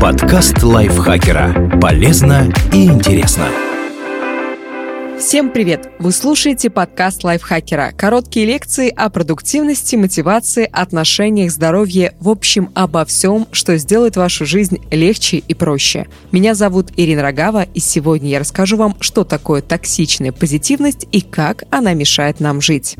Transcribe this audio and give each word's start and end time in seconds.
Подкаст 0.00 0.62
лайфхакера. 0.62 1.78
Полезно 1.80 2.52
и 2.70 2.84
интересно. 2.84 3.46
Всем 5.18 5.50
привет! 5.50 5.88
Вы 5.98 6.12
слушаете 6.12 6.68
подкаст 6.68 7.24
лайфхакера. 7.24 7.92
Короткие 7.96 8.44
лекции 8.44 8.90
о 8.90 9.08
продуктивности, 9.08 9.96
мотивации, 9.96 10.68
отношениях, 10.70 11.50
здоровье, 11.50 12.14
в 12.20 12.28
общем, 12.28 12.70
обо 12.74 13.06
всем, 13.06 13.48
что 13.52 13.78
сделает 13.78 14.16
вашу 14.16 14.44
жизнь 14.44 14.82
легче 14.90 15.38
и 15.38 15.54
проще. 15.54 16.06
Меня 16.30 16.54
зовут 16.54 16.90
Ирина 16.98 17.22
Рогава, 17.22 17.62
и 17.62 17.80
сегодня 17.80 18.28
я 18.28 18.38
расскажу 18.38 18.76
вам, 18.76 18.96
что 19.00 19.24
такое 19.24 19.62
токсичная 19.62 20.30
позитивность 20.30 21.06
и 21.10 21.22
как 21.22 21.64
она 21.70 21.94
мешает 21.94 22.38
нам 22.38 22.60
жить. 22.60 22.96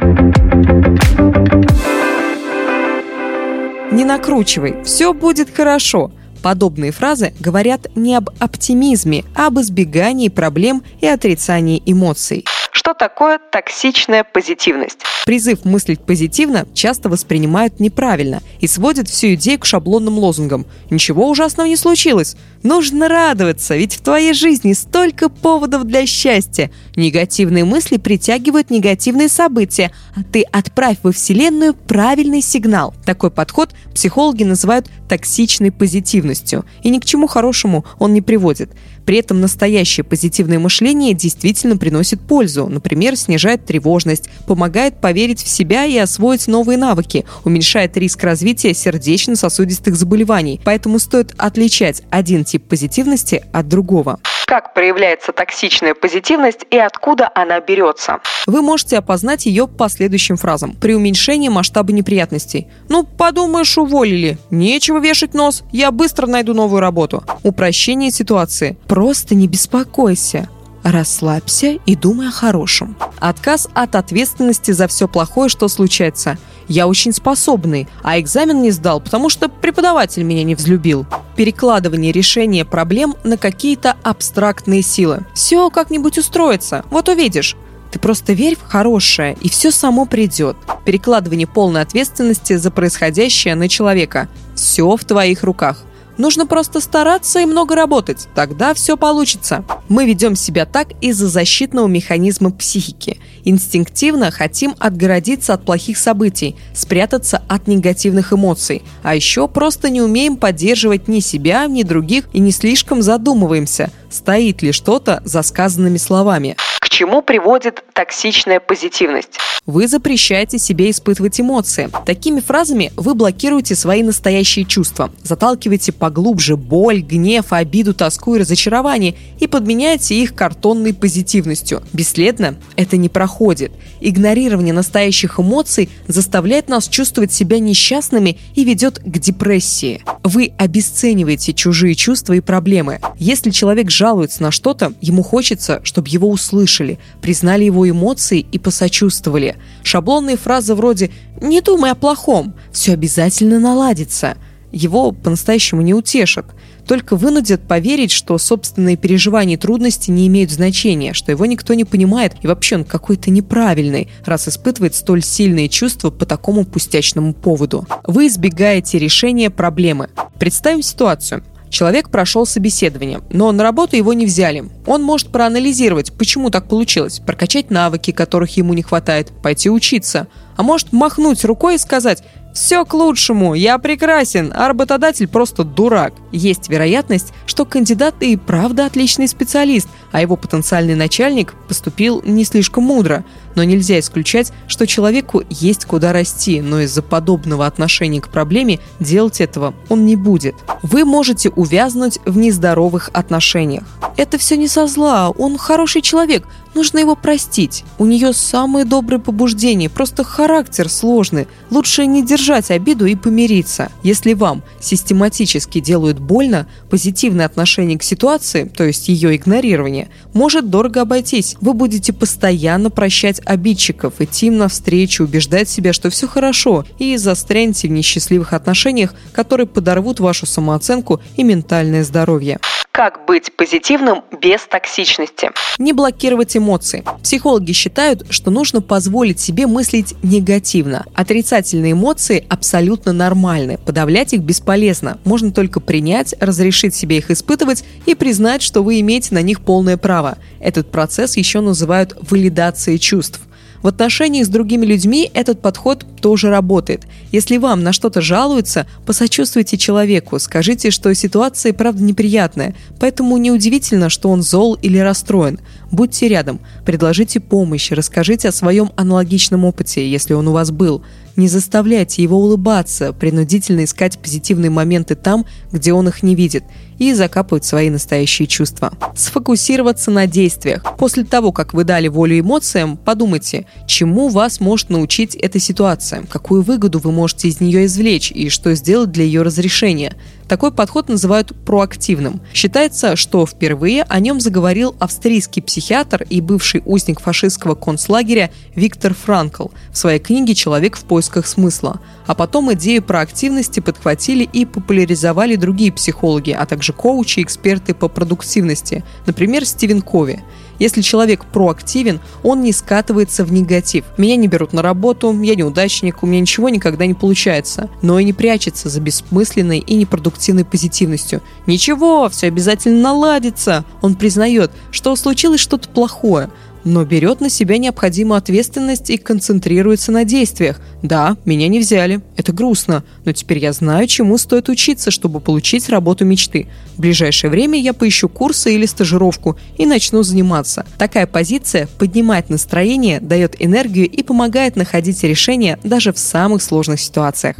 Не 3.92 4.04
накручивай, 4.04 4.82
все 4.82 5.12
будет 5.12 5.54
хорошо. 5.54 6.10
Подобные 6.42 6.92
фразы 6.92 7.32
говорят 7.40 7.88
не 7.94 8.14
об 8.14 8.30
оптимизме, 8.38 9.24
а 9.34 9.48
об 9.48 9.60
избегании 9.60 10.28
проблем 10.28 10.82
и 11.00 11.06
отрицании 11.06 11.82
эмоций. 11.84 12.44
Что 12.76 12.92
такое 12.92 13.38
токсичная 13.38 14.22
позитивность? 14.22 14.98
Призыв 15.24 15.64
мыслить 15.64 16.00
позитивно 16.00 16.66
часто 16.74 17.08
воспринимают 17.08 17.80
неправильно 17.80 18.42
и 18.60 18.66
сводят 18.66 19.08
всю 19.08 19.28
идею 19.28 19.58
к 19.58 19.64
шаблонным 19.64 20.18
лозунгам. 20.18 20.66
Ничего 20.90 21.30
ужасного 21.30 21.66
не 21.66 21.76
случилось. 21.76 22.36
Нужно 22.62 23.08
радоваться, 23.08 23.74
ведь 23.74 23.94
в 23.94 24.02
твоей 24.02 24.34
жизни 24.34 24.74
столько 24.74 25.30
поводов 25.30 25.84
для 25.84 26.04
счастья. 26.04 26.70
Негативные 26.96 27.64
мысли 27.64 27.96
притягивают 27.96 28.68
негативные 28.68 29.30
события, 29.30 29.90
а 30.14 30.22
ты 30.22 30.42
отправь 30.42 30.98
во 31.02 31.12
Вселенную 31.12 31.72
правильный 31.72 32.42
сигнал. 32.42 32.94
Такой 33.06 33.30
подход 33.30 33.70
психологи 33.94 34.44
называют 34.44 34.90
токсичной 35.08 35.72
позитивностью, 35.72 36.66
и 36.82 36.90
ни 36.90 36.98
к 36.98 37.06
чему 37.06 37.26
хорошему 37.26 37.86
он 37.98 38.12
не 38.12 38.20
приводит. 38.20 38.70
При 39.06 39.18
этом 39.18 39.40
настоящее 39.40 40.02
позитивное 40.02 40.58
мышление 40.58 41.14
действительно 41.14 41.76
приносит 41.76 42.20
пользу, 42.20 42.65
например, 42.68 43.16
снижает 43.16 43.64
тревожность, 43.64 44.28
помогает 44.46 45.00
поверить 45.00 45.42
в 45.42 45.48
себя 45.48 45.84
и 45.84 45.96
освоить 45.96 46.46
новые 46.46 46.78
навыки, 46.78 47.24
уменьшает 47.44 47.96
риск 47.96 48.22
развития 48.24 48.74
сердечно-сосудистых 48.74 49.96
заболеваний. 49.96 50.60
Поэтому 50.64 50.98
стоит 50.98 51.34
отличать 51.38 52.02
один 52.10 52.44
тип 52.44 52.64
позитивности 52.68 53.44
от 53.52 53.68
другого. 53.68 54.18
Как 54.46 54.74
проявляется 54.74 55.32
токсичная 55.32 55.94
позитивность 55.94 56.60
и 56.70 56.78
откуда 56.78 57.28
она 57.34 57.58
берется? 57.60 58.20
Вы 58.46 58.62
можете 58.62 58.96
опознать 58.98 59.44
ее 59.44 59.66
по 59.66 59.88
следующим 59.88 60.36
фразам. 60.36 60.76
При 60.80 60.94
уменьшении 60.94 61.48
масштаба 61.48 61.92
неприятностей. 61.92 62.68
Ну, 62.88 63.02
подумаешь, 63.02 63.76
уволили. 63.76 64.38
Нечего 64.50 65.00
вешать 65.00 65.34
нос. 65.34 65.64
Я 65.72 65.90
быстро 65.90 66.28
найду 66.28 66.54
новую 66.54 66.80
работу. 66.80 67.24
Упрощение 67.42 68.12
ситуации. 68.12 68.78
Просто 68.86 69.34
не 69.34 69.48
беспокойся. 69.48 70.48
Расслабься 70.86 71.80
и 71.84 71.96
думай 71.96 72.28
о 72.28 72.30
хорошем. 72.30 72.94
Отказ 73.18 73.66
от 73.74 73.96
ответственности 73.96 74.70
за 74.70 74.86
все 74.86 75.08
плохое, 75.08 75.48
что 75.48 75.66
случается. 75.66 76.38
Я 76.68 76.86
очень 76.86 77.12
способный, 77.12 77.88
а 78.04 78.20
экзамен 78.20 78.62
не 78.62 78.70
сдал, 78.70 79.00
потому 79.00 79.28
что 79.28 79.48
преподаватель 79.48 80.22
меня 80.22 80.44
не 80.44 80.54
взлюбил. 80.54 81.04
Перекладывание 81.34 82.12
решения 82.12 82.64
проблем 82.64 83.16
на 83.24 83.36
какие-то 83.36 83.96
абстрактные 84.04 84.82
силы. 84.82 85.26
Все 85.34 85.70
как-нибудь 85.70 86.18
устроится, 86.18 86.84
вот 86.90 87.08
увидишь. 87.08 87.56
Ты 87.90 87.98
просто 87.98 88.32
верь 88.32 88.56
в 88.56 88.62
хорошее, 88.62 89.36
и 89.40 89.48
все 89.48 89.72
само 89.72 90.06
придет. 90.06 90.56
Перекладывание 90.84 91.48
полной 91.48 91.80
ответственности 91.80 92.54
за 92.54 92.70
происходящее 92.70 93.56
на 93.56 93.68
человека. 93.68 94.28
Все 94.54 94.96
в 94.96 95.04
твоих 95.04 95.42
руках– 95.42 95.82
Нужно 96.18 96.46
просто 96.46 96.80
стараться 96.80 97.40
и 97.40 97.46
много 97.46 97.74
работать, 97.74 98.28
тогда 98.34 98.72
все 98.74 98.96
получится. 98.96 99.64
Мы 99.88 100.06
ведем 100.06 100.34
себя 100.34 100.64
так 100.64 100.88
из-за 101.00 101.28
защитного 101.28 101.86
механизма 101.86 102.50
психики. 102.50 103.18
Инстинктивно 103.44 104.30
хотим 104.30 104.74
отгородиться 104.78 105.54
от 105.54 105.64
плохих 105.64 105.98
событий, 105.98 106.56
спрятаться 106.74 107.42
от 107.48 107.68
негативных 107.68 108.32
эмоций, 108.32 108.82
а 109.02 109.14
еще 109.14 109.46
просто 109.46 109.90
не 109.90 110.00
умеем 110.00 110.36
поддерживать 110.36 111.06
ни 111.06 111.20
себя, 111.20 111.66
ни 111.66 111.82
других 111.82 112.28
и 112.32 112.40
не 112.40 112.50
слишком 112.50 113.02
задумываемся, 113.02 113.90
стоит 114.10 114.62
ли 114.62 114.72
что-то 114.72 115.20
за 115.24 115.42
сказанными 115.42 115.98
словами. 115.98 116.56
Чему 116.96 117.20
приводит 117.20 117.84
токсичная 117.92 118.58
позитивность? 118.58 119.38
Вы 119.66 119.88
запрещаете 119.88 120.58
себе 120.58 120.90
испытывать 120.90 121.40
эмоции. 121.40 121.90
Такими 122.06 122.40
фразами 122.40 122.92
вы 122.96 123.14
блокируете 123.14 123.74
свои 123.74 124.02
настоящие 124.02 124.64
чувства, 124.64 125.10
заталкиваете 125.22 125.92
поглубже 125.92 126.56
боль, 126.56 127.00
гнев, 127.00 127.46
обиду, 127.52 127.92
тоску 127.92 128.36
и 128.36 128.38
разочарование 128.38 129.14
и 129.40 129.48
подменяете 129.48 130.14
их 130.14 130.34
картонной 130.34 130.94
позитивностью. 130.94 131.82
Бесследно 131.92 132.56
это 132.76 132.96
не 132.96 133.08
проходит. 133.08 133.72
Игнорирование 134.00 134.72
настоящих 134.72 135.40
эмоций 135.40 135.90
заставляет 136.06 136.68
нас 136.68 136.88
чувствовать 136.88 137.32
себя 137.32 137.58
несчастными 137.58 138.38
и 138.54 138.64
ведет 138.64 139.00
к 139.00 139.18
депрессии. 139.18 140.02
Вы 140.22 140.52
обесцениваете 140.58 141.52
чужие 141.54 141.96
чувства 141.96 142.34
и 142.34 142.40
проблемы. 142.40 143.00
Если 143.18 143.50
человек 143.50 143.90
жалуется 143.90 144.44
на 144.44 144.52
что-то, 144.52 144.92
ему 145.00 145.24
хочется, 145.24 145.80
чтобы 145.82 146.08
его 146.08 146.30
услышали, 146.30 146.85
признали 147.20 147.64
его 147.64 147.88
эмоции 147.88 148.40
и 148.40 148.58
посочувствовали. 148.58 149.56
Шаблонные 149.82 150.36
фразы 150.36 150.74
вроде 150.74 151.10
«не 151.40 151.60
думай 151.60 151.90
о 151.90 151.94
плохом», 151.94 152.54
«все 152.72 152.92
обязательно 152.92 153.58
наладится» 153.58 154.36
его 154.76 155.12
по-настоящему 155.12 155.82
не 155.82 155.94
утешат, 155.94 156.46
только 156.86 157.16
вынудят 157.16 157.62
поверить, 157.62 158.10
что 158.10 158.38
собственные 158.38 158.96
переживания 158.96 159.56
и 159.56 159.58
трудности 159.58 160.10
не 160.10 160.26
имеют 160.28 160.50
значения, 160.50 161.14
что 161.14 161.32
его 161.32 161.46
никто 161.46 161.74
не 161.74 161.84
понимает 161.84 162.34
и 162.42 162.46
вообще 162.46 162.76
он 162.76 162.84
какой-то 162.84 163.30
неправильный, 163.30 164.08
раз 164.24 164.48
испытывает 164.48 164.94
столь 164.94 165.22
сильные 165.22 165.68
чувства 165.68 166.10
по 166.10 166.26
такому 166.26 166.64
пустячному 166.64 167.32
поводу. 167.32 167.86
Вы 168.04 168.28
избегаете 168.28 168.98
решения 168.98 169.50
проблемы. 169.50 170.10
Представим 170.38 170.82
ситуацию. 170.82 171.42
Человек 171.76 172.08
прошел 172.08 172.46
собеседование, 172.46 173.20
но 173.28 173.52
на 173.52 173.62
работу 173.62 173.96
его 173.96 174.14
не 174.14 174.24
взяли. 174.24 174.64
Он 174.86 175.02
может 175.02 175.28
проанализировать, 175.28 176.10
почему 176.10 176.48
так 176.48 176.70
получилось, 176.70 177.18
прокачать 177.18 177.70
навыки, 177.70 178.12
которых 178.12 178.56
ему 178.56 178.72
не 178.72 178.80
хватает, 178.80 179.30
пойти 179.42 179.68
учиться. 179.68 180.26
А 180.56 180.62
может 180.62 180.94
махнуть 180.94 181.44
рукой 181.44 181.74
и 181.74 181.78
сказать 181.78 182.24
все 182.56 182.86
к 182.86 182.94
лучшему, 182.94 183.52
я 183.52 183.76
прекрасен, 183.76 184.50
а 184.56 184.68
работодатель 184.68 185.28
просто 185.28 185.62
дурак. 185.62 186.14
Есть 186.32 186.70
вероятность, 186.70 187.34
что 187.44 187.66
кандидат 187.66 188.14
и 188.20 188.38
правда 188.38 188.86
отличный 188.86 189.28
специалист, 189.28 189.86
а 190.10 190.22
его 190.22 190.36
потенциальный 190.36 190.94
начальник 190.94 191.52
поступил 191.68 192.22
не 192.24 192.44
слишком 192.44 192.84
мудро. 192.84 193.26
Но 193.56 193.62
нельзя 193.62 194.00
исключать, 194.00 194.52
что 194.68 194.86
человеку 194.86 195.42
есть 195.50 195.84
куда 195.84 196.14
расти, 196.14 196.62
но 196.62 196.80
из-за 196.80 197.02
подобного 197.02 197.66
отношения 197.66 198.22
к 198.22 198.30
проблеме 198.30 198.80
делать 199.00 199.42
этого 199.42 199.74
он 199.90 200.06
не 200.06 200.16
будет. 200.16 200.54
Вы 200.82 201.04
можете 201.04 201.50
увязнуть 201.50 202.20
в 202.24 202.38
нездоровых 202.38 203.10
отношениях. 203.12 203.84
Это 204.16 204.38
все 204.38 204.56
не 204.56 204.66
со 204.66 204.86
зла, 204.86 205.28
он 205.28 205.58
хороший 205.58 206.00
человек, 206.00 206.46
нужно 206.76 206.98
его 206.98 207.16
простить. 207.16 207.84
У 207.98 208.04
нее 208.04 208.32
самые 208.34 208.84
добрые 208.84 209.18
побуждения, 209.18 209.88
просто 209.88 210.22
характер 210.22 210.90
сложный. 210.90 211.48
Лучше 211.70 212.04
не 212.06 212.22
держать 212.22 212.70
обиду 212.70 213.06
и 213.06 213.16
помириться. 213.16 213.90
Если 214.02 214.34
вам 214.34 214.62
систематически 214.78 215.80
делают 215.80 216.18
больно, 216.18 216.68
позитивное 216.90 217.46
отношение 217.46 217.98
к 217.98 218.02
ситуации, 218.02 218.64
то 218.64 218.84
есть 218.84 219.08
ее 219.08 219.34
игнорирование, 219.34 220.10
может 220.34 220.68
дорого 220.68 221.00
обойтись. 221.00 221.56
Вы 221.62 221.72
будете 221.72 222.12
постоянно 222.12 222.90
прощать 222.90 223.40
обидчиков, 223.46 224.20
идти 224.20 224.48
им 224.48 224.58
навстречу, 224.58 225.24
убеждать 225.24 225.70
себя, 225.70 225.94
что 225.94 226.10
все 226.10 226.28
хорошо, 226.28 226.84
и 226.98 227.16
застрянете 227.16 227.88
в 227.88 227.92
несчастливых 227.92 228.52
отношениях, 228.52 229.14
которые 229.32 229.66
подорвут 229.66 230.20
вашу 230.20 230.44
самооценку 230.44 231.22
и 231.36 231.42
ментальное 231.42 232.04
здоровье. 232.04 232.58
Как 232.96 233.26
быть 233.26 233.54
позитивным 233.54 234.24
без 234.40 234.62
токсичности? 234.66 235.50
Не 235.76 235.92
блокировать 235.92 236.56
эмоции. 236.56 237.04
Психологи 237.22 237.72
считают, 237.72 238.24
что 238.30 238.50
нужно 238.50 238.80
позволить 238.80 239.38
себе 239.38 239.66
мыслить 239.66 240.14
негативно. 240.22 241.04
Отрицательные 241.14 241.92
эмоции 241.92 242.46
абсолютно 242.48 243.12
нормальны. 243.12 243.76
Подавлять 243.84 244.32
их 244.32 244.40
бесполезно. 244.40 245.18
Можно 245.24 245.50
только 245.50 245.78
принять, 245.80 246.34
разрешить 246.40 246.94
себе 246.94 247.18
их 247.18 247.30
испытывать 247.30 247.84
и 248.06 248.14
признать, 248.14 248.62
что 248.62 248.82
вы 248.82 248.98
имеете 249.00 249.34
на 249.34 249.42
них 249.42 249.60
полное 249.60 249.98
право. 249.98 250.38
Этот 250.58 250.90
процесс 250.90 251.36
еще 251.36 251.60
называют 251.60 252.16
валидацией 252.30 252.98
чувств. 252.98 253.40
В 253.82 253.88
отношениях 253.88 254.46
с 254.46 254.50
другими 254.50 254.86
людьми 254.86 255.30
этот 255.34 255.60
подход 255.60 256.04
тоже 256.20 256.50
работает. 256.50 257.06
Если 257.32 257.56
вам 257.56 257.82
на 257.82 257.92
что-то 257.92 258.20
жалуются, 258.20 258.86
посочувствуйте 259.04 259.76
человеку, 259.76 260.38
скажите, 260.38 260.90
что 260.90 261.14
ситуация 261.14 261.72
правда 261.72 262.02
неприятная, 262.02 262.74
поэтому 262.98 263.36
неудивительно, 263.36 264.08
что 264.08 264.30
он 264.30 264.42
зол 264.42 264.74
или 264.74 264.98
расстроен. 264.98 265.60
Будьте 265.90 266.28
рядом, 266.28 266.60
предложите 266.84 267.40
помощь, 267.40 267.90
расскажите 267.92 268.48
о 268.48 268.52
своем 268.52 268.90
аналогичном 268.96 269.64
опыте, 269.64 270.08
если 270.08 270.34
он 270.34 270.48
у 270.48 270.52
вас 270.52 270.70
был. 270.70 271.02
Не 271.36 271.48
заставляйте 271.48 272.22
его 272.22 272.38
улыбаться, 272.38 273.12
принудительно 273.12 273.84
искать 273.84 274.18
позитивные 274.18 274.70
моменты 274.70 275.14
там, 275.14 275.44
где 275.70 275.92
он 275.92 276.08
их 276.08 276.22
не 276.22 276.34
видит, 276.34 276.64
и 276.98 277.12
закапывать 277.12 277.64
свои 277.64 277.90
настоящие 277.90 278.46
чувства. 278.46 278.92
Сфокусироваться 279.14 280.10
на 280.10 280.26
действиях. 280.26 280.96
После 280.98 281.24
того, 281.24 281.52
как 281.52 281.74
вы 281.74 281.84
дали 281.84 282.08
волю 282.08 282.38
эмоциям, 282.40 282.96
подумайте, 282.96 283.66
чему 283.86 284.28
вас 284.28 284.60
может 284.60 284.90
научить 284.90 285.34
эта 285.34 285.58
ситуация, 285.58 286.24
какую 286.24 286.62
выгоду 286.62 286.98
вы 286.98 287.12
можете 287.12 287.48
из 287.48 287.60
нее 287.60 287.86
извлечь 287.86 288.30
и 288.30 288.48
что 288.48 288.74
сделать 288.74 289.12
для 289.12 289.24
ее 289.24 289.42
разрешения. 289.42 290.16
Такой 290.48 290.70
подход 290.70 291.08
называют 291.08 291.52
проактивным. 291.64 292.40
Считается, 292.54 293.16
что 293.16 293.46
впервые 293.46 294.04
о 294.04 294.20
нем 294.20 294.40
заговорил 294.40 294.94
австрийский 295.00 295.60
психиатр 295.60 296.24
и 296.30 296.40
бывший 296.40 296.82
узник 296.84 297.20
фашистского 297.20 297.74
концлагеря 297.74 298.52
Виктор 298.76 299.12
Франкл 299.12 299.68
в 299.90 299.98
своей 299.98 300.20
книге 300.20 300.54
«Человек 300.54 300.96
в 300.96 301.02
поисках 301.02 301.48
смысла». 301.48 302.00
А 302.26 302.34
потом 302.34 302.72
идею 302.74 303.02
проактивности 303.02 303.80
подхватили 303.80 304.48
и 304.52 304.64
популяризовали 304.64 305.56
другие 305.56 305.92
психологи, 305.92 306.52
а 306.52 306.64
также 306.66 306.85
коучи 306.92 307.40
и 307.40 307.42
эксперты 307.42 307.94
по 307.94 308.08
продуктивности, 308.08 309.04
например, 309.26 309.64
Стивен 309.64 310.02
Кови. 310.02 310.42
Если 310.78 311.00
человек 311.00 311.44
проактивен, 311.46 312.20
он 312.42 312.62
не 312.62 312.72
скатывается 312.72 313.44
в 313.44 313.52
негатив. 313.52 314.04
Меня 314.18 314.36
не 314.36 314.46
берут 314.46 314.72
на 314.72 314.82
работу, 314.82 315.32
я 315.42 315.54
неудачник, 315.54 316.22
у 316.22 316.26
меня 316.26 316.40
ничего 316.40 316.68
никогда 316.68 317.06
не 317.06 317.14
получается. 317.14 317.88
Но 318.02 318.18
и 318.18 318.24
не 318.24 318.32
прячется 318.32 318.88
за 318.88 319.00
бессмысленной 319.00 319.78
и 319.78 319.94
непродуктивной 319.94 320.64
позитивностью. 320.64 321.40
Ничего, 321.66 322.28
все 322.28 322.48
обязательно 322.48 323.00
наладится. 323.00 323.84
Он 324.02 324.14
признает, 324.14 324.70
что 324.90 325.16
случилось 325.16 325.60
что-то 325.60 325.88
плохое, 325.88 326.50
но 326.86 327.04
берет 327.04 327.40
на 327.40 327.50
себя 327.50 327.76
необходимую 327.76 328.38
ответственность 328.38 329.10
и 329.10 329.18
концентрируется 329.18 330.12
на 330.12 330.24
действиях. 330.24 330.80
Да, 331.02 331.36
меня 331.44 331.68
не 331.68 331.80
взяли, 331.80 332.20
это 332.36 332.52
грустно, 332.52 333.04
но 333.24 333.32
теперь 333.32 333.58
я 333.58 333.72
знаю, 333.72 334.06
чему 334.06 334.38
стоит 334.38 334.68
учиться, 334.68 335.10
чтобы 335.10 335.40
получить 335.40 335.88
работу 335.88 336.24
мечты. 336.24 336.68
В 336.96 337.00
ближайшее 337.00 337.50
время 337.50 337.78
я 337.78 337.92
поищу 337.92 338.28
курсы 338.28 338.72
или 338.72 338.86
стажировку 338.86 339.58
и 339.76 339.84
начну 339.84 340.22
заниматься. 340.22 340.86
Такая 340.96 341.26
позиция 341.26 341.88
поднимает 341.98 342.48
настроение, 342.50 343.20
дает 343.20 343.56
энергию 343.58 344.08
и 344.08 344.22
помогает 344.22 344.76
находить 344.76 345.22
решения 345.24 345.78
даже 345.82 346.12
в 346.12 346.18
самых 346.18 346.62
сложных 346.62 347.00
ситуациях. 347.00 347.56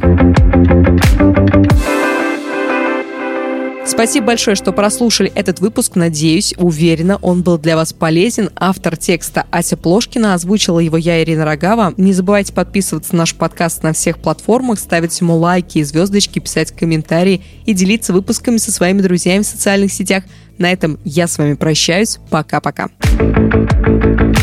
Спасибо 3.87 4.27
большое, 4.27 4.55
что 4.55 4.73
прослушали 4.73 5.31
этот 5.33 5.59
выпуск. 5.61 5.95
Надеюсь, 5.95 6.53
уверена, 6.57 7.17
он 7.21 7.41
был 7.41 7.57
для 7.57 7.75
вас 7.75 7.93
полезен. 7.93 8.49
Автор 8.55 8.97
текста 8.97 9.45
Ася 9.49 9.77
Плошкина 9.77 10.33
озвучила 10.33 10.79
его 10.79 10.97
я, 10.97 11.23
Ирина 11.23 11.45
Рогава. 11.45 11.93
Не 11.97 12.13
забывайте 12.13 12.53
подписываться 12.53 13.13
на 13.13 13.19
наш 13.19 13.33
подкаст 13.33 13.83
на 13.83 13.93
всех 13.93 14.19
платформах, 14.19 14.79
ставить 14.79 15.19
ему 15.21 15.37
лайки 15.37 15.79
и 15.79 15.83
звездочки, 15.83 16.39
писать 16.39 16.71
комментарии 16.71 17.41
и 17.65 17.73
делиться 17.73 18.13
выпусками 18.13 18.57
со 18.57 18.71
своими 18.71 19.01
друзьями 19.01 19.43
в 19.43 19.47
социальных 19.47 19.93
сетях. 19.93 20.25
На 20.57 20.71
этом 20.71 20.99
я 21.05 21.27
с 21.27 21.37
вами 21.37 21.53
прощаюсь. 21.53 22.19
Пока-пока. 22.29 22.89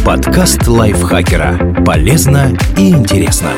Подкаст 0.04 0.66
лайфхакера. 0.66 1.82
Полезно 1.84 2.56
и 2.78 2.90
интересно. 2.90 3.50